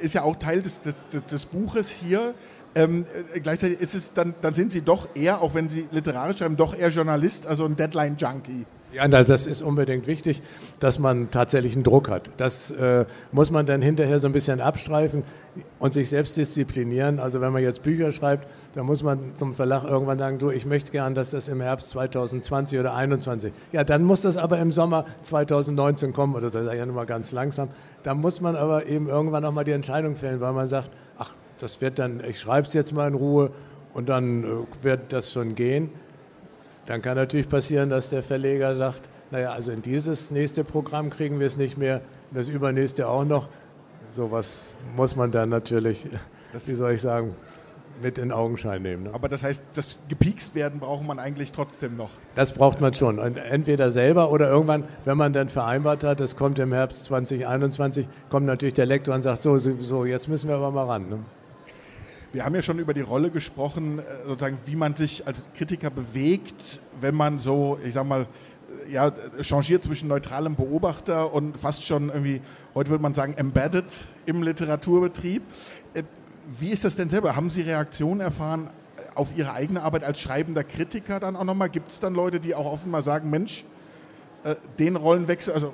ist 0.00 0.14
ja 0.14 0.22
auch 0.22 0.34
Teil 0.34 0.62
des, 0.62 0.80
des, 0.82 0.96
des 1.30 1.46
Buches 1.46 1.90
hier. 1.90 2.34
Ähm, 2.74 3.06
äh, 3.34 3.38
gleichzeitig 3.38 3.80
ist 3.80 3.94
es 3.94 4.12
dann, 4.12 4.34
dann 4.40 4.54
sind 4.54 4.72
Sie 4.72 4.82
doch 4.82 5.08
eher, 5.14 5.40
auch 5.40 5.54
wenn 5.54 5.68
Sie 5.68 5.86
literarisch 5.92 6.38
schreiben, 6.38 6.56
doch 6.56 6.76
eher 6.76 6.88
Journalist, 6.88 7.46
also 7.46 7.66
ein 7.66 7.76
Deadline-Junkie. 7.76 8.66
Ja, 8.92 9.08
das 9.08 9.46
ist 9.46 9.62
unbedingt 9.62 10.06
wichtig, 10.06 10.42
dass 10.78 10.98
man 10.98 11.30
tatsächlich 11.30 11.74
einen 11.74 11.82
Druck 11.82 12.10
hat. 12.10 12.30
Das 12.36 12.70
äh, 12.72 13.06
muss 13.30 13.50
man 13.50 13.64
dann 13.64 13.80
hinterher 13.80 14.18
so 14.18 14.26
ein 14.26 14.32
bisschen 14.32 14.60
abstreifen 14.60 15.22
und 15.78 15.94
sich 15.94 16.10
selbst 16.10 16.36
disziplinieren. 16.36 17.18
Also 17.18 17.40
wenn 17.40 17.52
man 17.52 17.62
jetzt 17.62 17.82
Bücher 17.82 18.12
schreibt, 18.12 18.46
dann 18.74 18.84
muss 18.84 19.02
man 19.02 19.34
zum 19.34 19.54
Verlag 19.54 19.84
irgendwann 19.84 20.18
sagen, 20.18 20.38
du, 20.38 20.50
ich 20.50 20.66
möchte 20.66 20.92
gern, 20.92 21.14
dass 21.14 21.30
das 21.30 21.48
im 21.48 21.62
Herbst 21.62 21.88
2020 21.90 22.78
oder 22.78 22.90
2021. 22.90 23.52
Ja, 23.72 23.82
dann 23.82 24.04
muss 24.04 24.20
das 24.20 24.36
aber 24.36 24.58
im 24.58 24.72
Sommer 24.72 25.06
2019 25.22 26.12
kommen 26.12 26.34
oder 26.34 26.50
das 26.50 26.66
ist 26.66 26.74
ja 26.74 26.84
nur 26.84 26.94
mal 26.94 27.06
ganz 27.06 27.32
langsam. 27.32 27.70
Da 28.02 28.14
muss 28.14 28.42
man 28.42 28.56
aber 28.56 28.86
eben 28.86 29.08
irgendwann 29.08 29.44
auch 29.46 29.52
mal 29.52 29.64
die 29.64 29.72
Entscheidung 29.72 30.16
fällen, 30.16 30.40
weil 30.40 30.52
man 30.52 30.66
sagt, 30.66 30.90
ach, 31.16 31.34
das 31.58 31.80
wird 31.80 31.98
dann, 31.98 32.22
ich 32.28 32.38
schreibe 32.38 32.66
es 32.66 32.74
jetzt 32.74 32.92
mal 32.92 33.08
in 33.08 33.14
Ruhe 33.14 33.52
und 33.94 34.10
dann 34.10 34.44
äh, 34.44 34.84
wird 34.84 35.14
das 35.14 35.32
schon 35.32 35.54
gehen. 35.54 35.90
Dann 36.86 37.00
kann 37.00 37.16
natürlich 37.16 37.48
passieren, 37.48 37.90
dass 37.90 38.10
der 38.10 38.22
Verleger 38.22 38.76
sagt, 38.76 39.08
naja, 39.30 39.52
also 39.52 39.72
in 39.72 39.82
dieses 39.82 40.30
nächste 40.30 40.64
Programm 40.64 41.10
kriegen 41.10 41.38
wir 41.38 41.46
es 41.46 41.56
nicht 41.56 41.78
mehr, 41.78 42.00
das 42.32 42.48
übernächste 42.48 43.08
auch 43.08 43.24
noch. 43.24 43.48
Sowas 44.10 44.76
muss 44.96 45.16
man 45.16 45.30
dann 45.30 45.48
natürlich, 45.48 46.08
das 46.52 46.68
wie 46.68 46.74
soll 46.74 46.92
ich 46.92 47.00
sagen, 47.00 47.34
mit 48.02 48.18
in 48.18 48.32
Augenschein 48.32 48.82
nehmen. 48.82 49.04
Ne? 49.04 49.10
Aber 49.14 49.28
das 49.28 49.44
heißt, 49.44 49.62
das 49.74 49.98
gepiekst 50.08 50.54
werden 50.54 50.80
braucht 50.80 51.04
man 51.04 51.18
eigentlich 51.18 51.52
trotzdem 51.52 51.96
noch. 51.96 52.10
Das 52.34 52.52
braucht 52.52 52.80
man 52.80 52.94
schon. 52.94 53.18
Und 53.18 53.36
entweder 53.36 53.90
selber 53.90 54.30
oder 54.30 54.48
irgendwann, 54.48 54.84
wenn 55.04 55.16
man 55.16 55.32
dann 55.32 55.48
vereinbart 55.48 56.04
hat, 56.04 56.20
es 56.20 56.36
kommt 56.36 56.58
im 56.58 56.72
Herbst 56.72 57.04
2021, 57.04 58.08
kommt 58.28 58.46
natürlich 58.46 58.74
der 58.74 58.86
Lektor 58.86 59.14
und 59.14 59.22
sagt, 59.22 59.42
so, 59.42 59.58
so 59.58 60.04
jetzt 60.04 60.28
müssen 60.28 60.48
wir 60.48 60.56
aber 60.56 60.70
mal 60.70 60.84
ran. 60.84 61.08
Ne? 61.08 61.18
Wir 62.32 62.46
haben 62.46 62.54
ja 62.54 62.62
schon 62.62 62.78
über 62.78 62.94
die 62.94 63.02
Rolle 63.02 63.30
gesprochen, 63.30 63.98
äh, 63.98 64.02
sozusagen, 64.26 64.58
wie 64.64 64.74
man 64.74 64.94
sich 64.94 65.26
als 65.26 65.44
Kritiker 65.54 65.90
bewegt, 65.90 66.80
wenn 66.98 67.14
man 67.14 67.38
so, 67.38 67.78
ich 67.84 67.92
sag 67.92 68.06
mal, 68.06 68.22
äh, 68.88 68.90
ja, 68.90 69.12
changiert 69.42 69.84
zwischen 69.84 70.08
neutralem 70.08 70.56
Beobachter 70.56 71.34
und 71.34 71.58
fast 71.58 71.84
schon 71.84 72.08
irgendwie, 72.08 72.40
heute 72.74 72.88
würde 72.88 73.02
man 73.02 73.12
sagen, 73.12 73.34
embedded 73.36 74.06
im 74.24 74.42
Literaturbetrieb. 74.42 75.42
Äh, 75.92 76.04
wie 76.48 76.70
ist 76.70 76.84
das 76.84 76.96
denn 76.96 77.10
selber? 77.10 77.36
Haben 77.36 77.50
Sie 77.50 77.60
Reaktionen 77.60 78.20
erfahren 78.20 78.70
auf 79.14 79.36
Ihre 79.36 79.52
eigene 79.52 79.82
Arbeit 79.82 80.02
als 80.02 80.18
schreibender 80.18 80.64
Kritiker 80.64 81.20
dann 81.20 81.36
auch 81.36 81.44
nochmal? 81.44 81.68
Gibt 81.68 81.92
es 81.92 82.00
dann 82.00 82.14
Leute, 82.14 82.40
die 82.40 82.54
auch 82.54 82.64
offen 82.64 82.90
mal 82.90 83.02
sagen, 83.02 83.28
Mensch, 83.28 83.64
den 84.80 84.96
Rollenwechsel, 84.96 85.54
also 85.54 85.72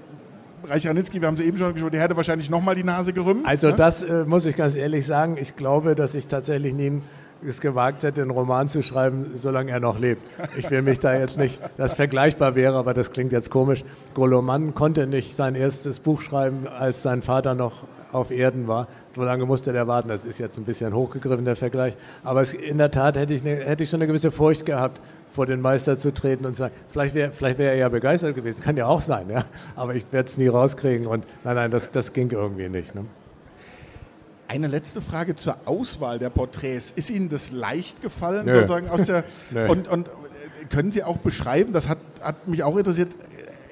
Reich 0.65 0.87
Ranitzky, 0.87 1.21
wir 1.21 1.29
haben 1.29 1.37
sie 1.37 1.45
eben 1.45 1.57
schon 1.57 1.73
gesprochen, 1.73 1.93
der 1.93 2.03
hätte 2.03 2.17
wahrscheinlich 2.17 2.51
nochmal 2.51 2.75
die 2.75 2.85
Nase 2.85 3.13
gerümpft. 3.13 3.47
Also 3.47 3.69
ne? 3.69 3.77
das 3.77 4.03
äh, 4.03 4.25
muss 4.25 4.45
ich 4.45 4.57
ganz 4.57 4.75
ehrlich 4.77 5.07
sagen. 5.07 5.37
Ich 5.39 5.57
glaube, 5.57 5.95
dass 5.95 6.15
ich 6.15 6.27
tatsächlich 6.27 6.75
nie 6.75 7.01
es 7.47 7.61
gewagt 7.61 8.03
hätte, 8.03 8.23
einen 8.23 8.31
Roman 8.31 8.69
zu 8.69 8.83
schreiben, 8.83 9.33
solange 9.35 9.71
er 9.71 9.81
noch 9.81 9.99
lebt. 9.99 10.27
Ich 10.57 10.71
will 10.71 10.83
mich 10.83 10.99
da 10.99 11.15
jetzt 11.15 11.37
nicht, 11.37 11.61
das 11.77 11.95
vergleichbar 11.95 12.57
wäre, 12.57 12.77
aber 12.77 12.95
das 12.95 13.13
klingt 13.13 13.33
jetzt 13.33 13.51
komisch. 13.51 13.85
Goloman 14.15 14.75
konnte 14.75 15.07
nicht 15.07 15.37
sein 15.37 15.55
erstes 15.55 16.01
Buch 16.01 16.21
schreiben, 16.21 16.67
als 16.67 17.03
sein 17.03 17.23
Vater 17.23 17.55
noch 17.55 17.85
auf 18.13 18.31
Erden 18.31 18.69
war. 18.69 18.89
So 19.15 19.23
lange 19.23 19.47
musste 19.47 19.73
der 19.73 19.87
warten. 19.87 20.09
Das 20.09 20.25
ist 20.25 20.39
jetzt 20.39 20.59
ein 20.59 20.65
bisschen 20.65 20.95
hochgegriffen, 20.95 21.45
der 21.45 21.57
Vergleich. 21.57 21.97
Aber 22.25 22.43
es, 22.43 22.55
in 22.55 22.79
der 22.79 22.91
Tat 22.91 23.17
hätte 23.17 23.35
ich, 23.35 23.43
eine, 23.43 23.57
hätte 23.57 23.85
ich 23.85 23.91
schon 23.91 24.01
eine 24.01 24.07
gewisse 24.07 24.31
Furcht 24.31 24.67
gehabt, 24.67 25.01
vor 25.33 25.47
den 25.47 25.61
Meister 25.61 25.99
zu 25.99 26.13
treten 26.13 26.47
und 26.47 26.55
zu 26.55 26.61
sagen, 26.61 26.75
vielleicht 26.89 27.15
wäre 27.15 27.31
vielleicht 27.31 27.59
wär 27.59 27.73
er 27.73 27.77
ja 27.77 27.89
begeistert 27.89 28.35
gewesen. 28.35 28.63
Kann 28.63 28.77
ja 28.77 28.87
auch 28.87 29.01
sein, 29.01 29.29
ja. 29.31 29.45
Aber 29.77 29.95
ich 29.95 30.05
werde 30.11 30.29
es 30.29 30.39
nie 30.39 30.49
rauskriegen. 30.49 31.07
Und 31.07 31.27
nein, 31.45 31.55
nein, 31.55 31.71
das, 31.71 31.91
das 31.91 32.13
ging 32.13 32.31
irgendwie 32.31 32.69
nicht. 32.69 32.95
Ne? 32.95 33.05
Eine 34.49 34.67
letzte 34.67 35.01
Frage 35.01 35.37
zur 35.37 35.57
Auswahl 35.67 36.19
der 36.19 36.31
Porträts. 36.31 36.91
Ist 36.91 37.11
Ihnen 37.11 37.29
das 37.29 37.51
leicht 37.51 38.01
gefallen, 38.03 38.47
Nö. 38.47 38.53
sozusagen 38.53 38.89
aus 38.89 39.05
der 39.05 39.25
und, 39.69 39.89
und 39.89 40.09
können 40.71 40.91
Sie 40.93 41.03
auch 41.03 41.19
beschreiben, 41.19 41.73
das 41.73 41.89
hat, 41.89 41.99
hat 42.21 42.49
mich 42.49 42.63
auch 42.63 42.77
interessiert, 42.77 43.11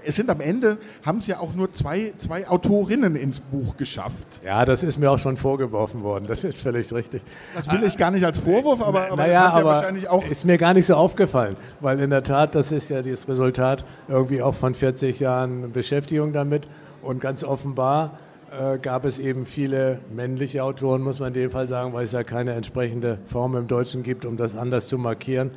es 0.06 0.16
sind 0.16 0.30
am 0.30 0.40
Ende, 0.40 0.78
haben 1.04 1.18
es 1.18 1.26
ja 1.26 1.40
auch 1.40 1.54
nur 1.54 1.72
zwei, 1.72 2.12
zwei 2.16 2.48
Autorinnen 2.48 3.16
ins 3.16 3.40
Buch 3.40 3.76
geschafft. 3.76 4.40
Ja, 4.44 4.64
das 4.64 4.82
ist 4.82 4.98
mir 4.98 5.10
auch 5.10 5.18
schon 5.18 5.36
vorgeworfen 5.36 6.02
worden, 6.02 6.26
das 6.26 6.44
ist 6.44 6.58
völlig 6.58 6.92
richtig. 6.92 7.22
Das 7.54 7.70
will 7.70 7.82
ich 7.84 7.96
gar 7.98 8.10
nicht 8.10 8.24
als 8.24 8.38
Vorwurf, 8.38 8.82
aber, 8.82 9.06
aber 9.06 9.16
naja, 9.16 9.46
das 9.46 9.52
hat 9.52 9.58
ja 9.58 9.64
wahrscheinlich 9.64 10.08
auch... 10.08 10.24
ist 10.24 10.44
mir 10.44 10.58
gar 10.58 10.74
nicht 10.74 10.86
so 10.86 10.94
aufgefallen, 10.94 11.56
weil 11.80 11.98
in 12.00 12.10
der 12.10 12.22
Tat, 12.22 12.54
das 12.54 12.72
ist 12.72 12.90
ja 12.90 13.02
das 13.02 13.28
Resultat 13.28 13.84
irgendwie 14.08 14.42
auch 14.42 14.54
von 14.54 14.74
40 14.74 15.20
Jahren 15.20 15.72
Beschäftigung 15.72 16.32
damit 16.32 16.68
und 17.02 17.20
ganz 17.20 17.42
offenbar 17.42 18.18
äh, 18.50 18.78
gab 18.78 19.04
es 19.04 19.18
eben 19.18 19.44
viele 19.44 19.98
männliche 20.14 20.62
Autoren, 20.62 21.02
muss 21.02 21.18
man 21.18 21.28
in 21.28 21.34
dem 21.34 21.50
Fall 21.50 21.66
sagen, 21.66 21.92
weil 21.92 22.04
es 22.04 22.12
ja 22.12 22.22
keine 22.22 22.52
entsprechende 22.52 23.18
Form 23.26 23.56
im 23.56 23.66
Deutschen 23.66 24.02
gibt, 24.02 24.24
um 24.24 24.36
das 24.36 24.56
anders 24.56 24.88
zu 24.88 24.98
markieren. 24.98 25.50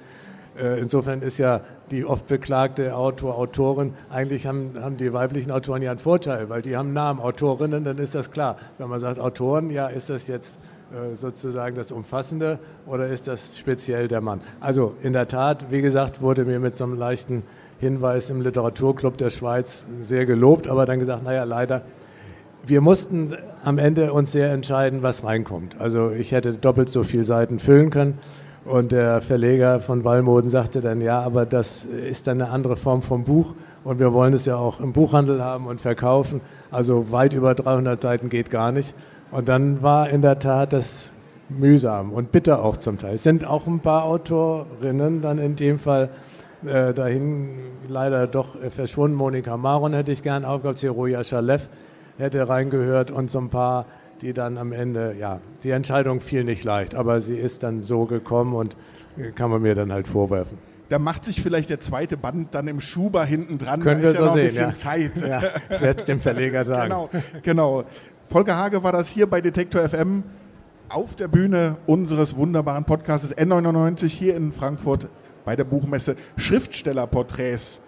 Äh, 0.57 0.79
insofern 0.79 1.21
ist 1.21 1.37
ja 1.37 1.61
die 1.91 2.05
oft 2.05 2.27
beklagte 2.27 2.95
Autor, 2.95 3.37
Autorin, 3.37 3.93
eigentlich 4.09 4.47
haben, 4.47 4.71
haben 4.81 4.97
die 4.97 5.13
weiblichen 5.13 5.51
Autoren 5.51 5.81
ja 5.81 5.91
einen 5.91 5.99
Vorteil, 5.99 6.49
weil 6.49 6.61
die 6.61 6.75
haben 6.75 6.93
Namen, 6.93 7.19
Autorinnen, 7.19 7.83
dann 7.83 7.97
ist 7.97 8.15
das 8.15 8.31
klar. 8.31 8.57
Wenn 8.77 8.89
man 8.89 8.99
sagt 8.99 9.19
Autoren, 9.19 9.69
ja, 9.69 9.87
ist 9.87 10.09
das 10.09 10.27
jetzt 10.27 10.59
äh, 10.91 11.15
sozusagen 11.15 11.75
das 11.75 11.91
Umfassende 11.91 12.59
oder 12.85 13.07
ist 13.07 13.27
das 13.27 13.57
speziell 13.57 14.07
der 14.07 14.21
Mann? 14.21 14.41
Also 14.59 14.95
in 15.01 15.13
der 15.13 15.27
Tat, 15.27 15.67
wie 15.69 15.81
gesagt, 15.81 16.21
wurde 16.21 16.45
mir 16.45 16.59
mit 16.59 16.77
so 16.77 16.83
einem 16.83 16.97
leichten 16.97 17.43
Hinweis 17.79 18.29
im 18.29 18.41
Literaturclub 18.41 19.17
der 19.17 19.29
Schweiz 19.29 19.87
sehr 19.99 20.25
gelobt, 20.25 20.67
aber 20.67 20.85
dann 20.85 20.99
gesagt, 20.99 21.23
naja, 21.23 21.43
leider, 21.43 21.83
wir 22.65 22.81
mussten 22.81 23.35
am 23.63 23.77
Ende 23.77 24.11
uns 24.11 24.31
sehr 24.31 24.51
entscheiden, 24.51 25.01
was 25.01 25.23
reinkommt. 25.23 25.79
Also 25.79 26.11
ich 26.11 26.31
hätte 26.31 26.53
doppelt 26.57 26.89
so 26.89 27.03
viele 27.03 27.23
Seiten 27.23 27.59
füllen 27.59 27.89
können 27.89 28.19
und 28.69 28.91
der 28.91 29.21
Verleger 29.21 29.79
von 29.79 30.03
Wallmoden 30.03 30.49
sagte 30.49 30.79
dann, 30.79 31.01
ja, 31.01 31.21
aber 31.21 31.47
das 31.47 31.85
ist 31.85 32.27
dann 32.27 32.39
eine 32.39 32.51
andere 32.51 32.75
Form 32.75 33.01
vom 33.01 33.23
Buch 33.23 33.55
und 33.83 33.99
wir 33.99 34.13
wollen 34.13 34.31
es 34.33 34.45
ja 34.45 34.57
auch 34.57 34.79
im 34.79 34.93
Buchhandel 34.93 35.43
haben 35.43 35.65
und 35.65 35.81
verkaufen. 35.81 36.39
Also 36.69 37.11
weit 37.11 37.33
über 37.33 37.55
300 37.55 37.99
Seiten 37.99 38.29
geht 38.29 38.51
gar 38.51 38.71
nicht. 38.71 38.93
Und 39.31 39.49
dann 39.49 39.81
war 39.81 40.09
in 40.09 40.21
der 40.21 40.37
Tat 40.37 40.73
das 40.73 41.11
mühsam 41.49 42.11
und 42.11 42.31
bitter 42.31 42.63
auch 42.63 42.77
zum 42.77 42.99
Teil. 42.99 43.15
Es 43.15 43.23
sind 43.23 43.43
auch 43.43 43.65
ein 43.65 43.79
paar 43.79 44.03
Autorinnen 44.03 45.23
dann 45.23 45.39
in 45.39 45.55
dem 45.55 45.79
Fall 45.79 46.09
äh, 46.63 46.93
dahin 46.93 47.49
leider 47.87 48.27
doch 48.27 48.49
verschwunden. 48.69 49.17
Monika 49.17 49.57
Maron 49.57 49.93
hätte 49.93 50.11
ich 50.11 50.21
gern 50.21 50.45
aufgehabt, 50.45 50.77
Zeroja 50.77 51.23
Schalev 51.23 51.69
hätte 52.19 52.47
reingehört 52.47 53.09
und 53.09 53.31
so 53.31 53.39
ein 53.39 53.49
paar 53.49 53.85
die 54.21 54.33
dann 54.33 54.57
am 54.57 54.71
Ende, 54.71 55.15
ja, 55.17 55.41
die 55.63 55.71
Entscheidung 55.71 56.19
fiel 56.19 56.43
nicht 56.43 56.63
leicht, 56.63 56.95
aber 56.95 57.21
sie 57.21 57.37
ist 57.37 57.63
dann 57.63 57.83
so 57.83 58.05
gekommen 58.05 58.53
und 58.53 58.75
kann 59.35 59.49
man 59.49 59.61
mir 59.61 59.75
dann 59.75 59.91
halt 59.91 60.07
vorwerfen. 60.07 60.57
Da 60.89 60.97
macht 60.97 61.25
sich 61.25 61.41
vielleicht 61.41 61.69
der 61.69 61.79
zweite 61.79 62.17
Band 62.17 62.55
dann 62.55 62.67
im 62.67 62.79
Schuber 62.79 63.23
hinten 63.23 63.59
dran. 63.59 63.81
Können 63.81 64.01
wir 64.01 64.13
so 64.13 64.23
ja 64.23 64.29
sehen. 64.29 64.63
Ein 64.63 64.69
ja. 64.69 64.75
Zeit. 64.75 65.11
Ja, 65.17 65.43
ich 65.69 65.81
werde 65.81 66.03
dem 66.05 66.19
Verleger 66.19 66.65
sagen. 66.65 66.89
Genau, 66.89 67.09
genau. 67.43 67.83
Volker 68.25 68.57
Hage 68.57 68.83
war 68.83 68.91
das 68.91 69.09
hier 69.09 69.27
bei 69.27 69.39
Detektor 69.39 69.87
FM 69.87 70.23
auf 70.89 71.15
der 71.15 71.27
Bühne 71.27 71.77
unseres 71.85 72.35
wunderbaren 72.35 72.85
Podcasts 72.85 73.35
N99 73.35 74.07
hier 74.07 74.35
in 74.35 74.51
Frankfurt 74.51 75.07
bei 75.45 75.55
der 75.55 75.63
Buchmesse. 75.63 76.15
Schriftstellerporträts 76.37 77.81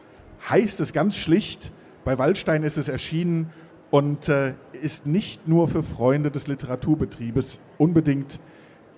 heißt 0.50 0.80
es 0.80 0.94
ganz 0.94 1.18
schlicht. 1.18 1.72
Bei 2.06 2.20
Waldstein 2.20 2.64
ist 2.64 2.78
es 2.78 2.88
erschienen 2.88 3.52
und 3.92 4.30
äh, 4.30 4.54
ist 4.82 5.06
nicht 5.06 5.48
nur 5.48 5.68
für 5.68 5.84
Freunde 5.84 6.32
des 6.32 6.48
Literaturbetriebes 6.48 7.60
unbedingt 7.78 8.40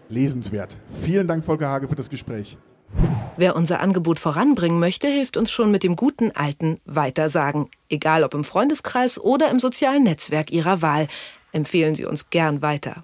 lesenswert. 0.08 0.78
Vielen 0.88 1.28
Dank, 1.28 1.44
Volker 1.44 1.70
Hage, 1.70 1.88
für 1.88 1.96
das 1.96 2.10
Gespräch. 2.10 2.58
Wer 3.36 3.56
unser 3.56 3.80
Angebot 3.80 4.20
voranbringen 4.20 4.80
möchte, 4.80 5.08
hilft 5.08 5.36
uns 5.38 5.52
schon 5.52 5.72
mit 5.72 5.82
dem 5.82 5.96
guten 5.96 6.32
alten 6.32 6.80
Weitersagen. 6.86 7.70
Egal 7.90 8.24
ob 8.24 8.36
im 8.36 8.44
Freundeskreis 8.44 9.20
oder 9.20 9.50
im 9.50 9.60
sozialen 9.60 10.04
Netzwerk 10.04 10.52
Ihrer 10.52 10.84
Wahl. 10.84 11.08
Empfehlen 11.52 11.96
Sie 11.96 12.06
uns 12.06 12.30
gern 12.30 12.62
weiter. 12.62 13.04